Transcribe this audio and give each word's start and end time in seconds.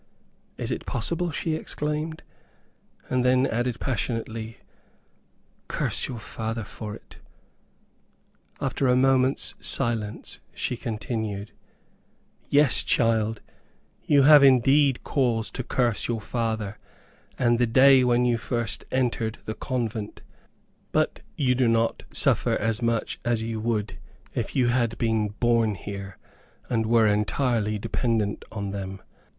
"Is 0.57 0.71
it 0.71 0.87
possible?" 0.87 1.29
she 1.29 1.53
exclaimed, 1.53 2.23
and 3.07 3.23
then 3.23 3.45
added 3.45 3.79
passionately, 3.79 4.57
"Curse 5.67 6.07
your 6.07 6.17
father 6.17 6.63
for 6.63 6.95
it." 6.95 7.19
After 8.59 8.87
a 8.87 8.95
moments 8.95 9.53
silence, 9.59 10.39
she 10.55 10.75
continued, 10.75 11.51
"Yes, 12.49 12.83
child; 12.83 13.43
you 14.03 14.23
have 14.23 14.41
indeed 14.41 15.03
cause 15.03 15.51
to 15.51 15.63
curse 15.63 16.07
your 16.07 16.19
father, 16.19 16.79
and 17.37 17.59
the 17.59 17.67
day 17.67 18.03
when 18.03 18.25
you 18.25 18.39
first 18.39 18.85
entered 18.91 19.37
the 19.45 19.53
convent; 19.53 20.23
but 20.91 21.19
you 21.37 21.53
do 21.53 21.67
not 21.67 22.05
suffer 22.11 22.57
as 22.57 22.81
much 22.81 23.19
as 23.23 23.43
you 23.43 23.59
would 23.59 23.99
if 24.33 24.55
you 24.55 24.69
had 24.69 24.97
been 24.97 25.27
born 25.27 25.75
here, 25.75 26.17
and 26.69 26.87
were 26.87 27.05
entirely 27.05 27.77
dependent 27.77 28.43
on 28.51 28.71
them. 28.71 28.99